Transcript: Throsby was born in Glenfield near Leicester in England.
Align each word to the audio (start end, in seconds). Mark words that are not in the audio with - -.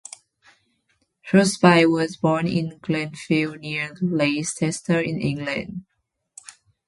Throsby 1.27 1.87
was 1.87 2.17
born 2.17 2.47
in 2.47 2.79
Glenfield 2.79 3.59
near 3.59 3.93
Leicester 4.01 4.99
in 4.99 5.21
England. 5.21 5.85